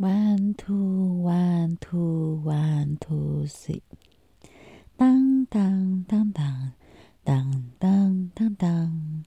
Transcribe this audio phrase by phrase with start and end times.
[0.00, 3.82] One two one two one two three，
[4.96, 6.72] 当当当当
[7.22, 9.24] 当当当当。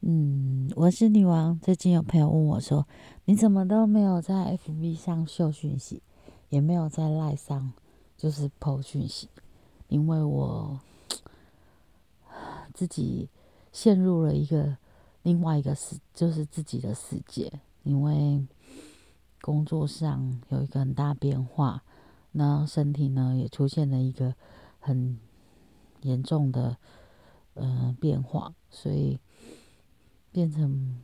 [0.00, 1.56] 嗯，我是女王。
[1.60, 2.88] 最近有朋友问我说
[3.26, 6.02] ：“你怎么都没有在 FB 上秀讯息，
[6.48, 7.72] 也没有在赖上
[8.16, 9.28] 就是 PO 讯息？”
[9.86, 10.80] 因为我
[12.74, 13.28] 自己
[13.70, 14.78] 陷入了一个
[15.22, 17.52] 另外一个世，就是自己的世界，
[17.84, 18.44] 因为。
[19.42, 21.82] 工作上有一个很大变化，
[22.30, 24.34] 那身体呢也出现了一个
[24.78, 25.18] 很
[26.00, 26.76] 严重的
[27.54, 29.18] 呃变化，所以
[30.30, 30.98] 变成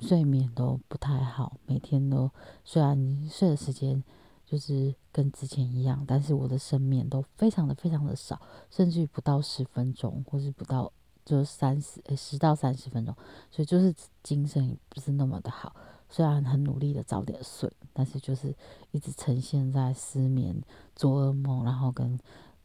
[0.00, 2.30] 睡眠都不太好，每天都
[2.64, 4.02] 虽然睡的时间
[4.44, 10.92] 就是跟之前一样，但是我的睡眠都非常的非常的少，甚至于不到十分钟，或是不到
[11.24, 13.14] 就三十十到三十分钟，
[13.50, 15.74] 所以就是精神也不是那么的好。
[16.08, 18.54] 虽然很努力的早点睡，但是就是
[18.92, 20.62] 一直呈现在失眠、
[20.94, 22.18] 做噩梦，然后跟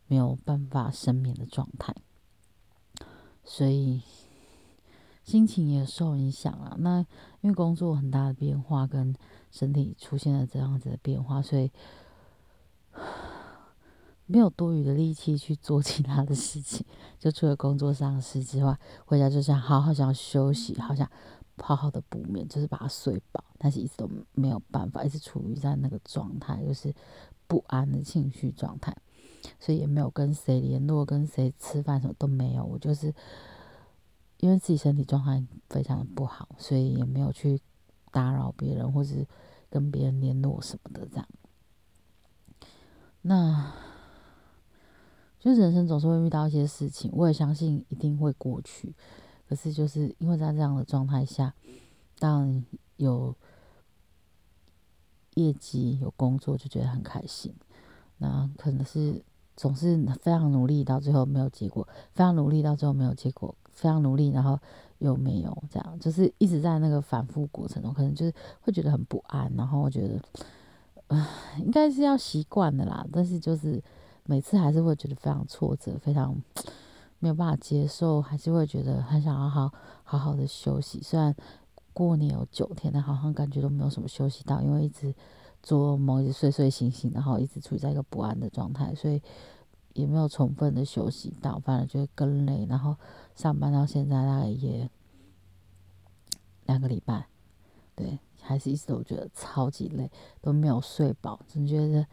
[0.08, 1.96] 没有办法深眠的状态，
[3.44, 4.02] 所以
[5.24, 6.76] 心情也受影响了。
[6.80, 7.00] 那
[7.42, 9.16] 因为工作很大的变化，跟
[9.50, 11.72] 身体出现了这样子的变化，所以
[14.26, 16.86] 没有多余的力气去做其他的事情。
[17.18, 21.10] 就除了工作上的事之外，回家就想好好想休息，好想。
[21.64, 26.94] 好好的补眠，就是把它睡饱，但是一直都没有办法，一直处于在那个状态，就是
[27.48, 28.96] 不安的情绪状态，
[29.60, 32.66] 所以也没有跟谁联络，跟谁吃饭什么都没有。
[32.66, 33.14] 我就是
[34.38, 37.60] 因为自己身体状态非常的不好，所以也没有去
[38.12, 39.26] 打扰别人，或是
[39.70, 41.28] 跟别人联络什么的这样。
[43.22, 43.72] 那
[45.40, 48.94] 就是人生总是会遇到一些事情，我也相信一定会过去。
[49.52, 51.54] 可是就是因为在这样的状态下，
[52.18, 52.64] 当
[52.96, 53.36] 有
[55.34, 57.54] 业绩、有工作，就觉得很开心。
[58.20, 59.22] 那可能是
[59.58, 64.58] 总是非常努力，到最后没有结果；非常努力，到最后没有结果；非常努力，然后
[65.00, 69.52] 又没有这样，就是一直在那个反复过程中，可能就是会觉得很不安。
[69.58, 70.22] 然后我觉得，
[71.08, 71.28] 呃，
[71.60, 73.06] 应该是要习惯的啦。
[73.12, 73.84] 但是就是
[74.24, 76.42] 每次还是会觉得非常挫折，非常。
[77.22, 79.72] 没有办法接受，还是会觉得很想要好
[80.04, 81.00] 好好的休息。
[81.04, 81.34] 虽然
[81.94, 85.14] 过年有九天，但好像感觉都没有什么休息到，因为一直
[85.62, 89.22] 做梦，一直睡睡醒醒，然后一直处在一个不安的状态，所以
[89.94, 92.66] 也没有充分的休息到，反而觉得更累。
[92.68, 92.96] 然后
[93.36, 94.90] 上班到现在大概也
[96.66, 97.28] 两个礼拜，
[97.96, 100.10] 对，还是一直都觉得超级累，
[100.42, 102.08] 都没有睡饱，总觉得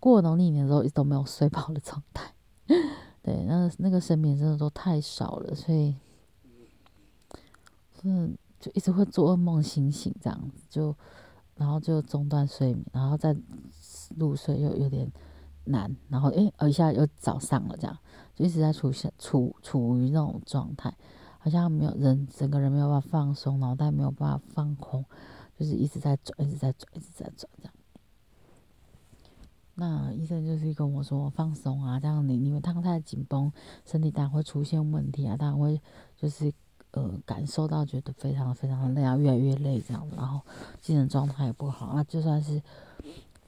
[0.00, 2.32] 过农历年的时候一直都没有睡饱的状态。
[3.28, 5.94] 对，那那个睡眠真的都太少了，所以，
[8.02, 10.96] 嗯，就一直会做噩梦，醒醒这样子，就
[11.56, 13.36] 然后就中断睡眠，然后再
[14.16, 15.12] 入睡又有点
[15.64, 17.98] 难，然后诶，一下又早上了，这样
[18.34, 20.96] 就一直在处现处处于那种状态，
[21.38, 25.04] 好像没有人整个人没有办法放松，脑袋没有办法放空，
[25.58, 27.74] 就是一直在转，一直在转，一直在转这样。
[29.80, 33.52] 那医生就是跟我说放松啊，这样你因为汤太紧绷，
[33.84, 35.80] 身体当然会出现问题啊，当然会
[36.16, 36.52] 就是
[36.90, 40.40] 呃感受到觉得非常非常的累啊，越来越累这样，然后
[40.80, 42.60] 精神状态也不好那就算是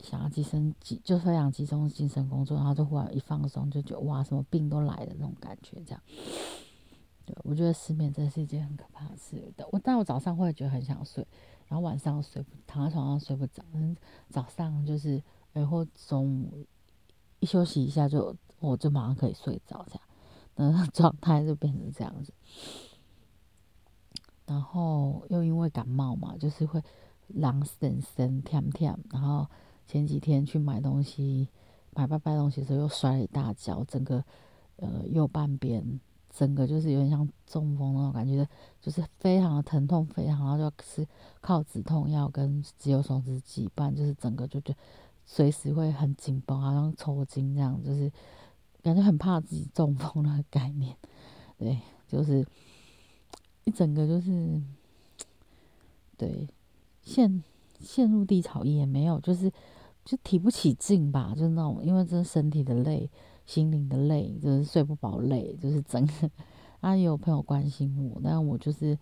[0.01, 6.01] 想要集中集就非常集中精神工作，然后就忽然一放松，就觉得哇什么病都来了那种感觉这样。
[7.27, 9.53] 对，我觉得失眠真是一件很可怕的事。
[9.73, 11.27] 我但我早上会觉得很想睡，
[11.67, 13.97] 然后晚上睡不躺在床上睡不着，嗯，
[14.29, 15.21] 早上就是。
[15.53, 16.67] 然后中午
[17.41, 20.03] 一休息一下，就我就马上可以睡着，这样，
[20.73, 22.33] 那 状态就变成这样子。
[24.47, 26.83] 然后又因为感冒嘛，就是会
[27.29, 28.99] 狼神神跳跳。
[29.11, 29.47] 然后
[29.87, 31.49] 前几天去买东西，
[31.95, 34.25] 买拜拜东西的时候又摔了一大跤，整个
[34.77, 38.47] 呃右半边整个就是有点像中风那种感觉，
[38.81, 41.07] 就是非常的疼痛，非常，然后就是
[41.41, 44.75] 靠止痛药跟肌肉松弛剂，不然就是整个就就。
[45.33, 48.11] 随时会很紧绷，好像抽筋这样，就是
[48.83, 50.97] 感觉很怕自己中风那个概念。
[51.57, 51.79] 对，
[52.09, 52.45] 就是
[53.63, 54.61] 一整个就是
[56.17, 56.49] 对
[57.03, 57.45] 陷
[57.79, 59.49] 陷入低潮也没有，就是
[60.05, 63.09] 就提不起劲吧，就是那种因为这身体的累、
[63.47, 66.31] 心灵的累，就是睡不饱累，就是整个
[66.81, 68.99] 啊也有朋友关心我，但我就是。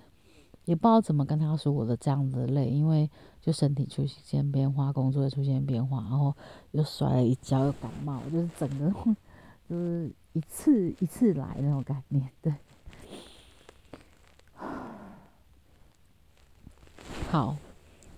[0.68, 3.10] 也不知道怎么跟他说我的这样的累，因为
[3.40, 6.34] 就身体出现变化，工作也出现变化，然后
[6.72, 8.92] 又摔了一跤，又感冒，就是整个
[9.66, 12.28] 就是一次一次来那种概念。
[12.42, 12.54] 对，
[17.30, 17.56] 好，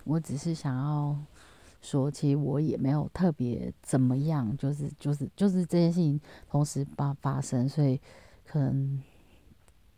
[0.02, 1.16] 我只是想要
[1.80, 6.20] 说，其实我也没有特别怎么样，就是就是就是这件事情
[6.50, 8.00] 同时发发生，所以
[8.44, 9.00] 可能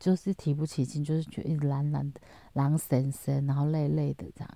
[0.02, 2.20] 就是提不起劲，就是觉得懒懒的、
[2.54, 4.50] 懒神神，然后累累的这样，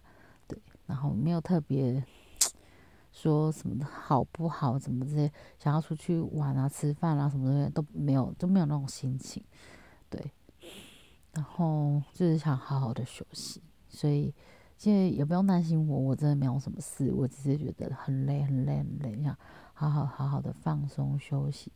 [0.49, 2.03] 对，然后没有特别
[3.13, 9.41] 说什么好不好，怎么这些想要出去玩啊、吃饭啊什么的都没有，都没有那种心情，
[10.11, 10.33] 对，
[11.35, 14.35] 然后就是想好好的休息，所以。
[14.79, 19.35] 现在也不用担心我，我真的没有什么事，我只是觉得很累，很累，很累，想
[19.73, 21.73] 好好好好的放松休息，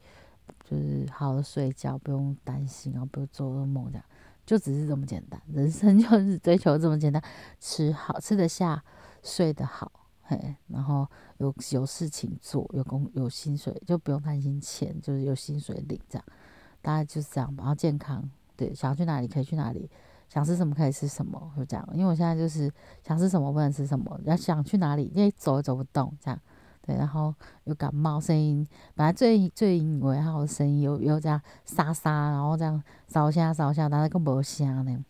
[0.65, 4.05] 就是好好睡觉，不用担心，然后不用做噩梦，这样
[4.45, 5.41] 就只是这么简单。
[5.53, 7.23] 人生就是追求这么简单，
[7.59, 8.83] 吃好吃得下，
[9.23, 9.91] 睡得好，
[10.23, 11.07] 嘿，然后
[11.39, 16.25] 有有事情做，有工有薪水，就不用担心钱，就是有薪水领，这样
[16.83, 17.63] 大概就是这样吧。
[17.65, 19.91] 然后健康，对，想要去哪里可以去哪里。
[20.29, 21.85] 想吃什么可以吃什么，就这样。
[21.93, 22.73] 因为我现在就是
[23.05, 26.41] 想吃什么不能吃什么，要想去哪里，因为走也走不动，这样。
[26.83, 27.35] 对，然后
[27.65, 35.05] 又感冒，声音本来最最以为还有声音，又又这样沙沙，然后这样烧下烧下，但是更无声呢。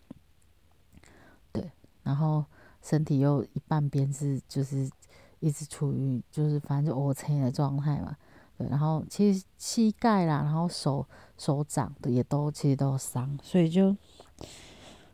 [1.53, 1.71] 对，
[2.03, 2.45] 然后
[2.83, 4.91] 身体又一半边是就是
[5.39, 8.17] 一直处于就是反正就 O C 的状态嘛。
[8.57, 11.07] 对，然后其实膝盖啦，然后手
[11.39, 13.97] 手掌的也都其实都有伤，所以就。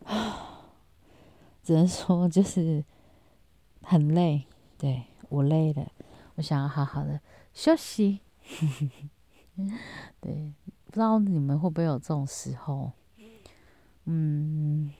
[0.04, 0.60] 啊，
[1.64, 2.84] 只能说就是
[3.82, 4.46] 很累，
[4.78, 5.84] 对我累了，
[6.36, 7.20] 我想要好好的
[7.52, 8.20] 休息。
[10.20, 10.52] 对，
[10.84, 12.92] 不知道你们会不会有这种时候？
[14.04, 14.92] 嗯，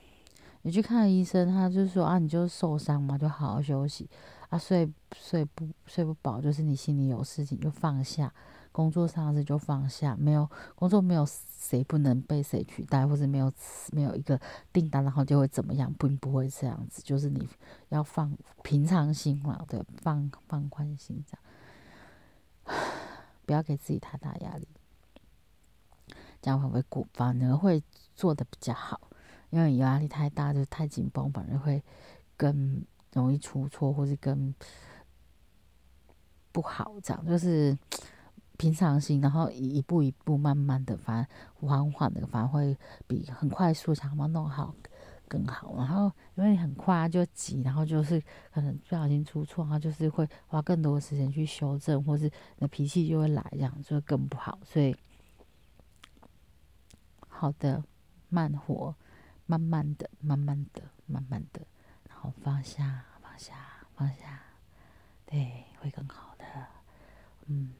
[0.63, 4.09] 你去看医生，他就说啊，你就受伤嘛，就好好休息
[4.49, 8.33] 啊，睡睡不睡不饱，就是你心里有事情就放下。
[8.77, 13.51] 工作上是就放下，没有工作没有谁不能被谁取代，或者没有
[13.91, 14.39] 没有一个
[14.71, 17.01] 订单，然后就会怎么样，并不会这样子。
[17.01, 17.49] 就是你
[17.89, 21.35] 要放平常心嘛，对，放放宽心这
[22.71, 22.77] 样，
[23.47, 24.67] 不要给自己太大压力，
[26.39, 27.07] 这样会不会过？
[27.15, 27.81] 反而会
[28.15, 29.09] 做的比较好，
[29.49, 31.83] 因为压力太大就太紧绷，反而会
[32.37, 34.53] 更容易出错，或是更
[36.51, 36.93] 不好。
[37.01, 37.75] 这样就是。
[38.57, 42.75] 平常心，然后一步一步慢慢的，反而缓缓的，反而会
[43.05, 44.73] 比很快速想要弄好
[45.27, 45.75] 更好。
[45.77, 48.19] 然后因为你很快就急，然后就是
[48.51, 54.57] 可能不小心出错，然后就是会花更多的时间去修正，或是你的脾气就会来，这样就会更不好。
[54.65, 54.95] 所以
[57.27, 57.83] 好的，
[58.29, 58.95] 慢活，
[59.45, 61.61] 慢慢的，慢慢的，慢慢的，
[62.09, 63.53] 然后放下，放下，
[63.95, 64.41] 放下，
[65.27, 66.45] 对，会更好的，
[67.45, 67.71] 嗯。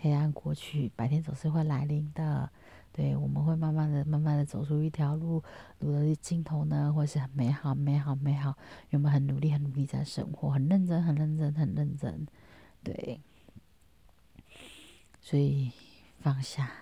[0.00, 2.50] 黑暗过去，白天总是会来临的。
[2.92, 5.42] 对，我们会慢慢的、慢慢的走出一条路，
[5.78, 8.50] 路的尽头呢，会是很美好、美好、美好。
[8.90, 12.26] 因为我们很努力、很努力在生活，很认真、很认真、很认真。
[12.82, 13.20] 对，
[15.20, 15.70] 所以
[16.20, 16.72] 放下，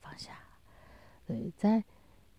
[0.00, 0.32] 放下。
[1.26, 1.82] 对，在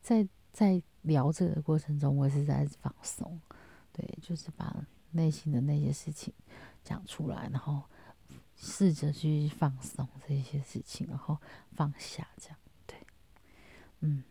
[0.01, 3.39] 在在聊这个过程中，我是在放松。
[3.91, 6.31] 对，就是把内心的那些事情
[6.83, 7.81] 讲出来，然后。
[8.55, 11.38] 试着去放松这些事情，然后
[11.71, 12.95] 放下，这样对，
[14.01, 14.23] 嗯，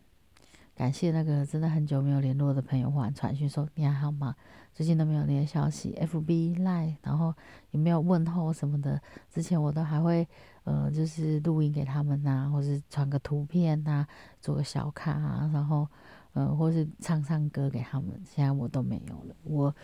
[0.75, 4.35] 感谢那个真的很久没有联络的朋友忽然传讯说你还好吗？
[4.73, 7.33] 最近都没有那些消息，FB Line，然后
[7.69, 8.99] 也没有问候什么的。
[9.31, 10.27] 之前我都还会
[10.63, 14.07] 呃，就是录音给他们呐，或是传个图片呐，
[14.41, 15.87] 做个小卡啊，然后
[16.33, 18.19] 呃，或是唱唱歌给他们。
[18.25, 19.75] 现在我都没有了，我。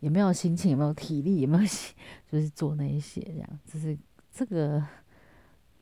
[0.00, 1.64] 也没有心情，也没有体力，也没有
[2.30, 3.96] 就是做那一些这样，就是
[4.30, 4.84] 这个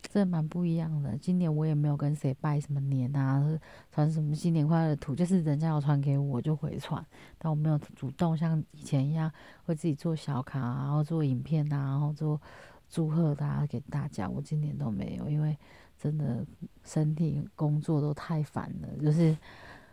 [0.03, 1.17] 真的蛮不一样的。
[1.19, 3.43] 今年我也没有跟谁拜什么年啊，
[3.91, 7.05] 传什么新年快乐图，就是人家要传给我就回传，
[7.39, 9.31] 但我没有主动像以前一样
[9.65, 12.41] 会自己做小卡，然后做影片啊，然后做
[12.89, 14.29] 祝贺大家给大家。
[14.29, 15.59] 我今年都没有，因为
[15.99, 16.47] 真的
[16.85, 19.37] 身体工作都太烦了，就是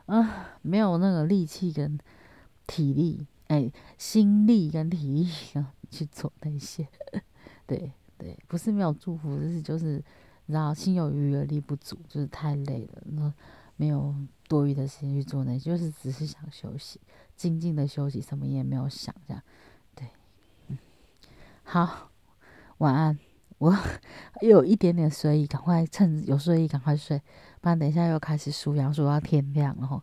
[0.05, 1.97] 啊没有那个力气跟
[2.67, 3.25] 体力。
[3.51, 5.29] 哎，心力跟体力
[5.59, 6.87] 啊，去做那些，
[7.67, 10.01] 对对，不是没有祝福，就是就是，
[10.45, 13.33] 你知道，心有余而力不足，就是太累了，那
[13.75, 14.15] 没有
[14.47, 17.01] 多余的时间去做那些，就是只是想休息，
[17.35, 19.43] 静静的休息，什么也没有想，这样，
[19.93, 20.07] 对，
[20.69, 20.77] 嗯，
[21.63, 22.09] 好，
[22.77, 23.19] 晚安，
[23.57, 23.77] 我
[24.39, 27.21] 有一点点睡意，赶快趁有睡意赶快睡，
[27.59, 30.01] 不然等一下又开始数羊，数到天亮了。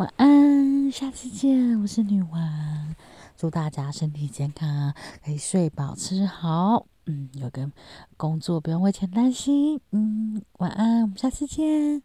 [0.00, 1.78] 晚安，下次见。
[1.78, 2.96] 我是女王，
[3.36, 6.86] 祝大家身体健康，可以睡饱吃好。
[7.04, 7.70] 嗯，有个
[8.16, 9.78] 工作不用为钱担心。
[9.90, 12.02] 嗯，晚安，我们下次见。